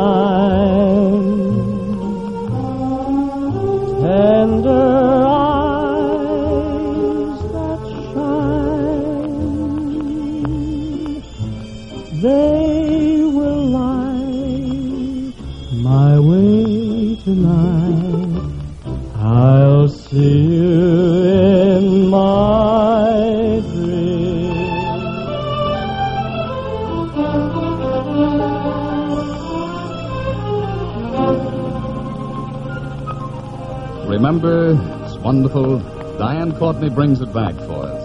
brings 36.96 37.22
it 37.22 37.34
back 37.34 37.56
for 37.56 37.86
us. 37.86 38.04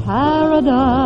paradise. 0.05 1.06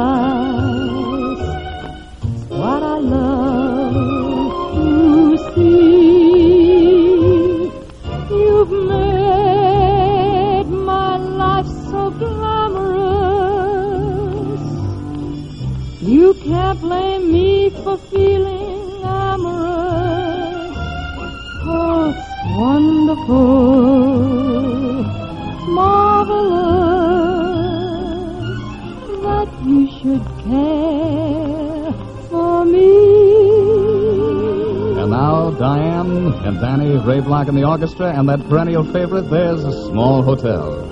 And 36.44 36.58
Danny, 36.60 36.96
Ray 36.96 37.20
Block 37.20 37.48
and 37.48 37.56
the 37.56 37.64
orchestra, 37.64 38.12
and 38.12 38.28
that 38.28 38.48
perennial 38.48 38.84
favorite, 38.84 39.30
there's 39.30 39.64
a 39.64 39.72
small 39.88 40.22
hotel. 40.22 40.86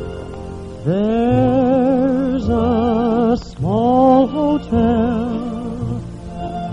There's 0.85 2.49
a 2.49 3.37
small 3.37 4.27
hotel 4.27 5.49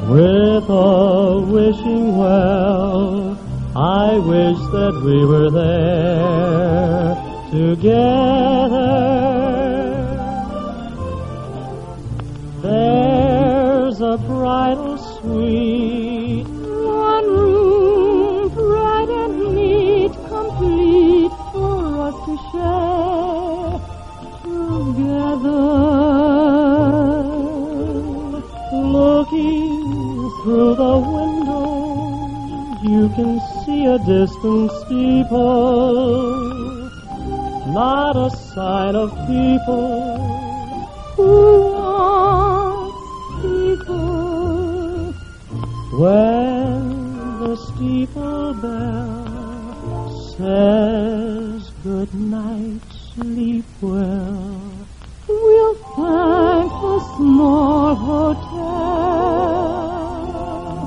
with 0.10 0.70
a 0.70 1.40
wishing 1.40 2.18
well. 2.18 3.38
I 3.76 4.18
wish 4.18 4.58
that 4.72 5.02
we 5.04 5.26
were 5.26 5.50
there 5.50 7.16
together. 7.52 9.06
There's 12.62 14.02
a 14.02 14.18
bridal 14.18 14.98
suite, 14.98 16.05
looking 28.72 30.32
through 30.42 30.76
the 30.76 30.98
window. 30.98 31.66
You 32.84 33.10
can 33.10 33.40
see 33.66 33.86
a 33.86 33.98
distant 33.98 34.72
steeple, 34.72 36.22
not 37.74 38.16
a 38.16 38.30
sign 38.54 38.96
of 38.96 39.10
people. 39.28 40.18
Who 41.16 41.72
wants 41.74 42.98
people? 43.42 45.14
When 46.00 46.80
the 47.40 47.56
steeple 47.56 48.54
bell 48.56 50.10
says 50.38 51.72
good 51.84 52.14
night, 52.14 52.82
sleep 53.16 53.66
well. 53.82 54.95
We'll 55.66 55.74
thank 55.74 56.70
the 56.70 57.00
small 57.16 57.96
hotel. 57.96 58.86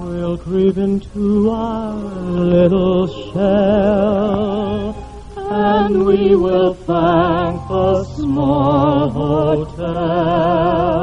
We'll 0.07 0.39
creep 0.39 0.77
into 0.77 1.51
our 1.51 1.97
little 1.97 3.09
shell, 3.33 4.95
and 5.37 6.07
we 6.07 6.37
will 6.37 6.75
thank 6.75 7.67
the 7.67 8.05
small 8.05 9.11
hotel 9.11 10.98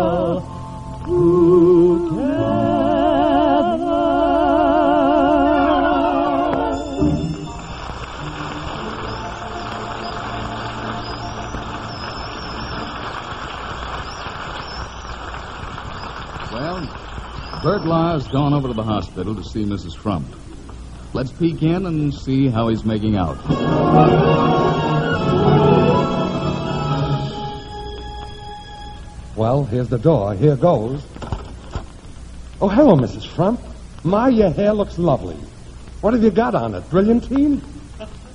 Bert 17.65 17.83
Lahr's 17.83 18.27
gone 18.27 18.53
over 18.53 18.67
to 18.67 18.75
the 18.75 18.83
hospital 18.83 19.33
to 19.33 19.43
see 19.43 19.63
Mrs. 19.65 19.97
Frump. 19.97 20.27
Let's 21.15 21.31
peek 21.31 21.63
in 21.63 21.87
and 21.87 22.13
see 22.13 22.47
how 22.47 22.67
he's 22.67 22.85
making 22.85 23.15
out. 23.15 23.43
Well, 29.35 29.63
here's 29.63 29.89
the 29.89 29.97
door. 29.97 30.35
Here 30.35 30.55
goes. 30.55 31.03
Oh, 32.61 32.69
hello, 32.69 32.93
Mrs. 32.97 33.25
Frump. 33.25 33.59
My, 34.03 34.29
your 34.29 34.51
hair 34.51 34.71
looks 34.71 34.99
lovely. 34.99 35.37
What 36.01 36.13
have 36.13 36.21
you 36.21 36.29
got 36.29 36.53
on 36.53 36.75
it? 36.75 36.87
Brilliantine? 36.91 37.63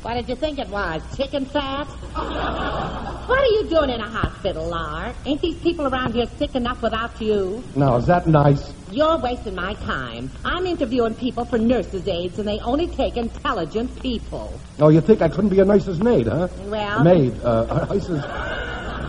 What 0.02 0.14
did 0.14 0.30
you 0.30 0.36
think 0.36 0.58
it 0.58 0.68
was? 0.70 1.02
Chicken 1.14 1.44
fat? 1.44 1.84
What 1.84 3.38
are 3.38 3.44
you 3.44 3.68
doing 3.68 3.90
in 3.90 4.00
a 4.00 4.08
hospital, 4.08 4.70
Lahr? 4.70 5.14
Ain't 5.26 5.42
these 5.42 5.58
people 5.58 5.86
around 5.86 6.14
here 6.14 6.24
sick 6.38 6.54
enough 6.54 6.80
without 6.80 7.20
you? 7.20 7.62
Now, 7.76 7.96
is 7.96 8.06
that 8.06 8.26
nice? 8.26 8.72
You're 8.90 9.18
wasting 9.18 9.54
my 9.54 9.74
time. 9.74 10.30
I'm 10.42 10.64
interviewing 10.64 11.14
people 11.14 11.44
for 11.44 11.58
nurses' 11.58 12.08
aides, 12.08 12.38
and 12.38 12.48
they 12.48 12.58
only 12.60 12.88
take 12.88 13.18
intelligent 13.18 14.00
people. 14.00 14.58
Oh, 14.78 14.88
you 14.88 15.02
think 15.02 15.20
I 15.20 15.28
couldn't 15.28 15.50
be 15.50 15.60
a 15.60 15.66
nurse's 15.66 16.02
maid, 16.02 16.26
huh? 16.28 16.48
Well- 16.64 17.04
Maid. 17.04 17.38
Uh, 17.44 17.86
I 17.90 17.98
says, 17.98 18.24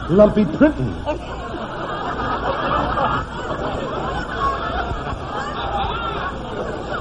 lumpy 0.10 0.44
printing. 0.44 0.94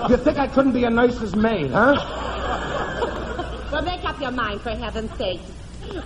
you 0.08 0.16
think 0.16 0.38
I 0.38 0.46
couldn't 0.46 0.72
be 0.72 0.84
a 0.84 0.90
nurse's 0.90 1.34
maid, 1.34 1.70
huh? 1.72 2.29
Well, 4.30 4.48
make 4.48 4.60
up 4.60 4.64
your 4.64 4.70
mind, 4.70 4.80
for 4.80 4.84
heaven's 4.84 5.16
sake. 5.18 5.40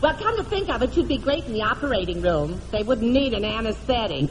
Well, 0.01 0.15
come 0.17 0.37
to 0.39 0.45
think 0.45 0.71
of 0.71 0.83
it, 0.83 0.97
you'd 0.97 1.09
be 1.09 1.19
great 1.19 1.45
in 1.45 1.53
the 1.53 1.63
operating 1.63 2.23
room. 2.23 2.61
They 2.71 2.83
wouldn't 2.83 3.11
need 3.11 3.35
an 3.35 3.45
anesthetic. 3.45 4.31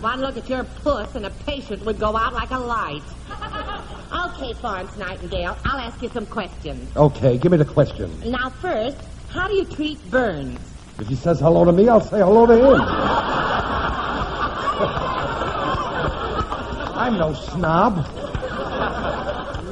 One 0.00 0.20
look 0.20 0.36
at 0.36 0.48
your 0.48 0.64
puss, 0.64 1.14
and 1.16 1.26
a 1.26 1.30
patient 1.30 1.84
would 1.84 1.98
go 1.98 2.16
out 2.16 2.32
like 2.34 2.50
a 2.50 2.58
light. 2.58 3.02
Okay, 4.26 4.52
Florence 4.54 4.96
Nightingale, 4.96 5.56
I'll 5.64 5.80
ask 5.80 6.00
you 6.02 6.08
some 6.10 6.26
questions. 6.26 6.94
Okay, 6.96 7.36
give 7.38 7.50
me 7.50 7.58
the 7.58 7.64
question. 7.64 8.10
Now, 8.30 8.50
first, 8.50 8.98
how 9.30 9.48
do 9.48 9.54
you 9.54 9.64
treat 9.64 9.98
burns? 10.10 10.58
If 11.00 11.08
he 11.08 11.16
says 11.16 11.40
hello 11.40 11.64
to 11.64 11.72
me, 11.72 11.88
I'll 11.88 12.00
say 12.00 12.18
hello 12.18 12.46
to 12.46 12.54
him. 12.54 12.80
I'm 16.96 17.18
no 17.18 17.34
snob. 17.34 18.06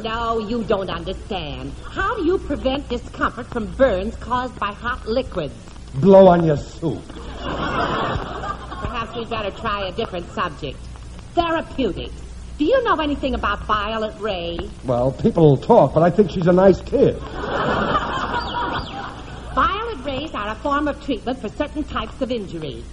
No, 0.03 0.38
you 0.41 0.65
don't 0.65 0.91
understand. 0.91 1.73
How 1.85 2.17
do 2.17 2.25
you 2.25 2.38
prevent 2.38 2.88
discomfort 2.88 3.47
from 3.47 3.67
burns 3.77 4.17
caused 4.17 4.59
by 4.59 4.73
hot 4.73 5.07
liquids? 5.07 5.55
Blow 5.95 6.27
on 6.27 6.45
your 6.45 6.57
soup. 6.57 7.07
Perhaps 7.38 9.15
we'd 9.15 9.31
better 9.31 9.53
try 9.53 9.87
a 9.87 9.93
different 9.93 10.29
subject. 10.33 10.77
Therapeutics. 11.35 12.15
Do 12.59 12.65
you 12.65 12.83
know 12.83 12.97
anything 12.97 13.35
about 13.35 13.65
Violet 13.65 14.19
Ray? 14.19 14.59
Well, 14.85 15.12
people 15.12 15.57
talk, 15.57 15.95
but 15.95 16.03
I 16.03 16.11
think 16.11 16.33
she's 16.33 16.49
a 16.49 16.53
nice 16.53 16.81
kid. 16.81 17.17
Violet 19.55 20.05
rays 20.05 20.33
are 20.35 20.49
a 20.49 20.57
form 20.57 20.88
of 20.88 21.01
treatment 21.05 21.41
for 21.41 21.49
certain 21.49 21.85
types 21.85 22.21
of 22.21 22.33
injuries. 22.33 22.85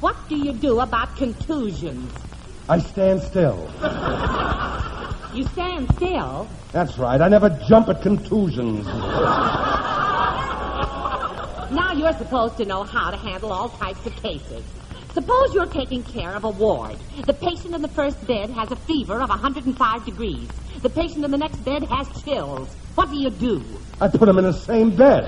What 0.00 0.16
do 0.28 0.36
you 0.36 0.52
do 0.52 0.78
about 0.78 1.16
contusions? 1.16 2.12
I 2.68 2.78
stand 2.78 3.20
still. 3.22 3.68
You 5.34 5.44
stand 5.48 5.90
still. 5.94 6.46
That's 6.72 6.98
right. 6.98 7.20
I 7.20 7.28
never 7.28 7.48
jump 7.68 7.88
at 7.88 8.02
contusions. 8.02 8.84
Now 11.72 11.92
you're 11.94 12.12
supposed 12.12 12.58
to 12.58 12.66
know 12.66 12.84
how 12.84 13.10
to 13.10 13.16
handle 13.16 13.50
all 13.50 13.70
types 13.70 14.04
of 14.04 14.14
cases. 14.16 14.62
Suppose 15.14 15.54
you're 15.54 15.66
taking 15.66 16.02
care 16.02 16.34
of 16.34 16.44
a 16.44 16.50
ward. 16.50 16.96
The 17.24 17.32
patient 17.32 17.74
in 17.74 17.80
the 17.82 17.88
first 17.88 18.26
bed 18.26 18.50
has 18.50 18.70
a 18.72 18.76
fever 18.76 19.20
of 19.20 19.30
105 19.30 20.04
degrees. 20.04 20.48
The 20.82 20.90
patient 20.90 21.24
in 21.24 21.30
the 21.30 21.38
next 21.38 21.64
bed 21.64 21.84
has 21.84 22.08
chills. 22.22 22.68
What 22.94 23.10
do 23.10 23.18
you 23.18 23.30
do? 23.30 23.62
I 24.00 24.08
put 24.08 24.26
them 24.26 24.38
in 24.38 24.44
the 24.44 24.52
same 24.52 24.94
bed. 24.96 25.24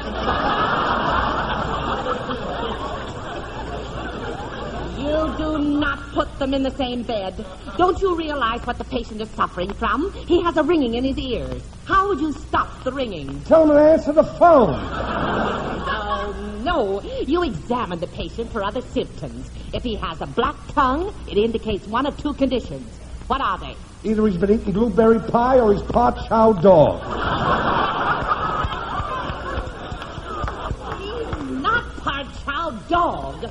You 4.99 5.24
do 5.37 5.59
not 5.59 5.99
put 6.13 6.39
them 6.39 6.55
in 6.55 6.63
the 6.63 6.71
same 6.71 7.03
bed. 7.03 7.45
Don't 7.77 8.01
you 8.01 8.17
realize 8.17 8.61
what 8.67 8.79
the 8.79 8.85
patient 8.85 9.21
is 9.21 9.31
suffering 9.31 9.73
from? 9.75 10.13
He 10.27 10.43
has 10.43 10.57
a 10.57 10.63
ringing 10.63 10.95
in 10.95 11.05
his 11.05 11.19
ears. 11.19 11.63
How 11.85 12.09
would 12.09 12.21
you 12.21 12.33
stop 12.33 12.83
the 12.85 12.93
ringing? 12.93 13.41
Tell 13.45 13.65
him 13.65 13.71
to 13.71 13.83
answer 13.83 14.13
the 14.13 14.25
phone. 14.25 14.79
Oh, 15.87 16.61
no. 16.65 17.03
You 17.03 17.43
examine 17.43 18.01
the 18.01 18.07
patient 18.07 18.51
for 18.51 18.63
other 18.65 18.81
symptoms. 18.81 19.51
If 19.73 19.83
he 19.83 19.97
has 19.97 20.21
a 20.21 20.27
black 20.27 20.57
tongue, 20.69 21.15
it 21.29 21.37
indicates 21.37 21.87
one 21.87 22.07
of 22.07 22.17
two 22.17 22.35
conditions. 22.35 22.87
What 23.27 23.41
are 23.41 23.59
they? 23.59 23.77
Either 24.05 24.27
he's 24.27 24.37
been 24.37 24.53
eating 24.53 24.73
blueberry 24.73 25.19
pie 25.19 25.59
or 25.59 25.73
he's 25.73 25.83
part 25.83 26.17
chow 26.29 26.53
dog. 26.53 27.03
He's 31.01 31.51
not 31.63 31.97
part 31.97 32.27
chow 32.45 32.71
dog. 32.89 33.51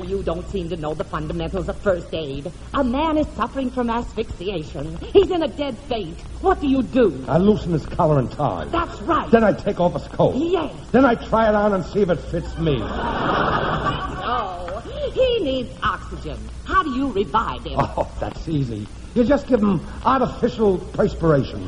Oh, 0.00 0.02
you 0.02 0.22
don't 0.22 0.48
seem 0.48 0.70
to 0.70 0.76
know 0.76 0.94
the 0.94 1.04
fundamentals 1.04 1.68
of 1.68 1.76
first 1.82 2.14
aid. 2.14 2.50
A 2.72 2.82
man 2.82 3.18
is 3.18 3.26
suffering 3.36 3.70
from 3.70 3.90
asphyxiation. 3.90 4.96
He's 5.12 5.30
in 5.30 5.42
a 5.42 5.48
dead 5.48 5.76
faint. 5.90 6.18
What 6.40 6.58
do 6.58 6.68
you 6.68 6.82
do? 6.82 7.22
I 7.28 7.36
loosen 7.36 7.72
his 7.72 7.84
collar 7.84 8.18
and 8.18 8.32
tie. 8.32 8.64
That's 8.64 8.98
right. 9.02 9.30
Then 9.30 9.44
I 9.44 9.52
take 9.52 9.78
off 9.78 9.92
his 9.92 10.08
coat. 10.08 10.36
Yes. 10.36 10.72
Then 10.90 11.04
I 11.04 11.16
try 11.16 11.50
it 11.50 11.54
on 11.54 11.74
and 11.74 11.84
see 11.84 12.00
if 12.00 12.08
it 12.08 12.16
fits 12.16 12.56
me. 12.56 12.78
Oh, 12.80 14.82
he 15.12 15.44
needs 15.44 15.70
oxygen. 15.82 16.38
How 16.64 16.82
do 16.82 16.94
you 16.94 17.12
revive 17.12 17.66
him? 17.66 17.74
Oh, 17.76 18.10
that's 18.18 18.48
easy. 18.48 18.86
You 19.14 19.24
just 19.24 19.48
give 19.48 19.60
him 19.60 19.86
artificial 20.02 20.78
perspiration. 20.78 21.60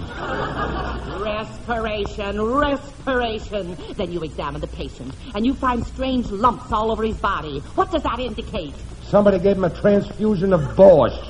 Respiration, 1.42 2.40
respiration. 2.40 3.76
Then 3.96 4.12
you 4.12 4.22
examine 4.22 4.60
the 4.60 4.68
patient, 4.68 5.12
and 5.34 5.44
you 5.44 5.54
find 5.54 5.84
strange 5.84 6.30
lumps 6.30 6.70
all 6.70 6.92
over 6.92 7.02
his 7.02 7.16
body. 7.16 7.58
What 7.74 7.90
does 7.90 8.04
that 8.04 8.20
indicate? 8.20 8.74
Somebody 9.02 9.40
gave 9.40 9.56
him 9.56 9.64
a 9.64 9.70
transfusion 9.70 10.52
of 10.52 10.60
borscht. 10.76 11.20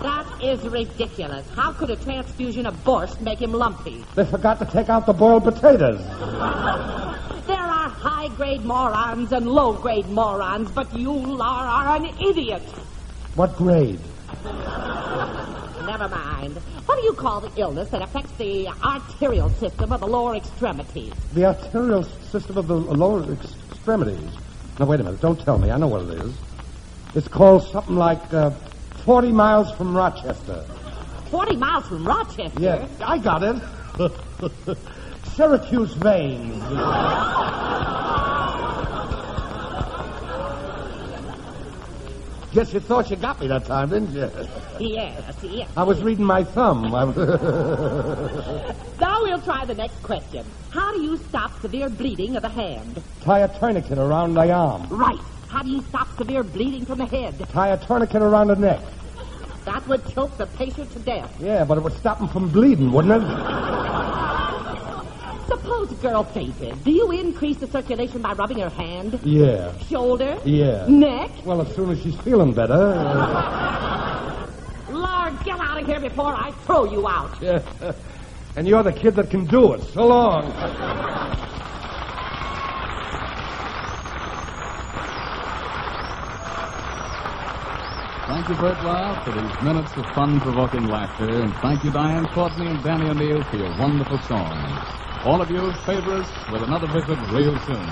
That 0.00 0.26
is 0.42 0.66
ridiculous. 0.66 1.46
How 1.50 1.72
could 1.72 1.90
a 1.90 1.96
transfusion 1.96 2.64
of 2.64 2.74
borscht 2.84 3.20
make 3.20 3.42
him 3.42 3.52
lumpy? 3.52 4.02
They 4.14 4.24
forgot 4.24 4.58
to 4.60 4.64
take 4.64 4.88
out 4.88 5.04
the 5.04 5.12
boiled 5.12 5.44
potatoes. 5.44 6.00
There 7.46 7.58
are 7.58 7.90
high-grade 7.90 8.64
morons 8.64 9.30
and 9.32 9.46
low-grade 9.46 10.08
morons, 10.08 10.70
but 10.70 10.96
you 10.96 11.38
are, 11.42 11.66
are 11.66 11.96
an 11.96 12.06
idiot. 12.18 12.62
What 13.34 13.54
grade? 13.56 14.00
Never 15.84 16.08
mind. 16.08 16.58
What 16.98 17.02
do 17.02 17.08
you 17.10 17.14
call 17.14 17.40
the 17.40 17.60
illness 17.60 17.90
that 17.90 18.02
affects 18.02 18.32
the 18.38 18.66
arterial 18.66 19.50
system 19.50 19.92
of 19.92 20.00
the 20.00 20.08
lower 20.08 20.34
extremities? 20.34 21.12
The 21.32 21.44
arterial 21.44 22.02
system 22.02 22.58
of 22.58 22.66
the 22.66 22.74
lower 22.74 23.22
ex- 23.32 23.54
extremities. 23.70 24.32
Now, 24.80 24.86
wait 24.86 24.98
a 24.98 25.04
minute. 25.04 25.20
Don't 25.20 25.38
tell 25.38 25.58
me. 25.58 25.70
I 25.70 25.76
know 25.76 25.86
what 25.86 26.02
it 26.02 26.18
is. 26.18 26.34
It's 27.14 27.28
called 27.28 27.62
something 27.70 27.94
like 27.94 28.34
uh, 28.34 28.50
40 29.04 29.30
miles 29.30 29.70
from 29.76 29.96
Rochester. 29.96 30.64
40 31.30 31.54
miles 31.54 31.86
from 31.86 32.04
Rochester? 32.04 32.60
Yeah, 32.60 32.88
I 33.00 33.18
got 33.18 33.44
it. 33.44 33.62
Syracuse 35.36 35.94
veins. 35.94 36.64
Guess 42.52 42.72
you 42.72 42.80
thought 42.80 43.10
you 43.10 43.16
got 43.16 43.38
me 43.40 43.46
that 43.48 43.66
time, 43.66 43.90
didn't 43.90 44.12
you? 44.12 44.30
Yes, 44.80 45.36
yes. 45.42 45.68
I 45.76 45.82
was 45.82 46.02
reading 46.02 46.24
my 46.24 46.44
thumb. 46.44 46.90
Now 46.90 47.06
we'll 49.22 49.40
try 49.42 49.66
the 49.66 49.74
next 49.74 50.02
question. 50.02 50.46
How 50.70 50.94
do 50.94 51.02
you 51.02 51.18
stop 51.18 51.60
severe 51.60 51.90
bleeding 51.90 52.36
of 52.36 52.42
the 52.42 52.48
hand? 52.48 53.02
Tie 53.20 53.40
a 53.40 53.58
tourniquet 53.58 53.98
around 53.98 54.34
the 54.34 54.50
arm. 54.50 54.88
Right. 54.88 55.18
How 55.48 55.62
do 55.62 55.68
you 55.68 55.82
stop 55.82 56.08
severe 56.16 56.42
bleeding 56.42 56.86
from 56.86 56.98
the 56.98 57.06
head? 57.06 57.38
Tie 57.50 57.68
a 57.68 57.76
tourniquet 57.76 58.22
around 58.22 58.48
the 58.48 58.56
neck. 58.56 58.80
That 59.66 59.86
would 59.86 60.08
choke 60.08 60.34
the 60.38 60.46
patient 60.46 60.90
to 60.92 60.98
death. 61.00 61.30
Yeah, 61.40 61.64
but 61.64 61.76
it 61.76 61.82
would 61.82 61.92
stop 61.92 62.18
him 62.18 62.28
from 62.28 62.48
bleeding, 62.48 62.92
wouldn't 62.92 63.22
it? 63.22 63.28
Suppose 65.48 65.90
a 65.92 65.94
girl 65.96 66.24
fainted. 66.24 66.84
Do 66.84 66.90
you 66.92 67.10
increase 67.10 67.56
the 67.56 67.66
circulation 67.66 68.20
by 68.20 68.34
rubbing 68.34 68.58
her 68.58 68.68
hand, 68.68 69.18
Yeah. 69.24 69.72
shoulder, 69.78 70.36
Yeah. 70.44 70.84
neck? 70.88 71.30
Well, 71.44 71.62
as 71.62 71.74
soon 71.74 71.90
as 71.90 72.00
she's 72.02 72.16
feeling 72.16 72.52
better. 72.52 72.74
uh, 72.74 74.46
Lord, 74.90 75.32
get 75.44 75.58
out 75.58 75.80
of 75.80 75.86
here 75.86 76.00
before 76.00 76.34
I 76.34 76.50
throw 76.66 76.84
you 76.84 77.08
out. 77.08 77.30
yeah. 77.40 77.60
And 78.56 78.66
you're 78.66 78.82
the 78.82 78.92
kid 78.92 79.14
that 79.14 79.30
can 79.30 79.44
do 79.44 79.74
it. 79.74 79.82
So 79.94 80.04
long. 80.06 80.52
Thank 88.26 88.48
you, 88.50 88.54
Bert 88.56 88.76
Wild, 88.84 89.24
for 89.24 89.32
these 89.32 89.62
minutes 89.62 89.90
of 89.96 90.04
fun-provoking 90.14 90.86
laughter, 90.86 91.28
and 91.30 91.54
thank 91.56 91.82
you, 91.82 91.90
Diane 91.90 92.26
Courtney 92.26 92.66
and 92.66 92.82
Danny 92.84 93.08
O'Neill, 93.08 93.42
for 93.44 93.56
your 93.56 93.74
wonderful 93.78 94.18
songs. 94.18 94.97
All 95.28 95.42
of 95.42 95.50
you 95.50 95.70
favor 95.84 96.14
us 96.14 96.30
with 96.50 96.62
another 96.62 96.86
visit 96.86 97.18
real 97.28 97.58
soon. 97.58 97.86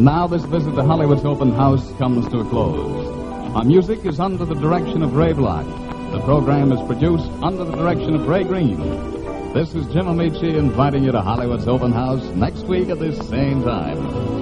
And 0.00 0.06
now 0.06 0.26
this 0.26 0.44
visit 0.44 0.74
to 0.76 0.82
Hollywood's 0.82 1.26
open 1.26 1.52
house 1.52 1.92
comes 1.98 2.26
to 2.28 2.38
a 2.38 2.44
close. 2.46 3.06
Our 3.54 3.64
music 3.64 4.06
is 4.06 4.18
under 4.18 4.46
the 4.46 4.54
direction 4.54 5.02
of 5.02 5.14
Ray 5.14 5.34
Block. 5.34 5.66
The 6.12 6.20
program 6.20 6.72
is 6.72 6.80
produced 6.86 7.30
under 7.42 7.64
the 7.64 7.76
direction 7.76 8.14
of 8.14 8.26
Ray 8.26 8.44
Green. 8.44 8.78
This 9.52 9.74
is 9.74 9.86
Jim 9.92 10.06
Ameche 10.06 10.56
inviting 10.56 11.04
you 11.04 11.12
to 11.12 11.20
Hollywood's 11.20 11.68
open 11.68 11.92
house 11.92 12.24
next 12.34 12.62
week 12.62 12.88
at 12.88 12.98
this 12.98 13.18
same 13.28 13.62
time. 13.62 14.39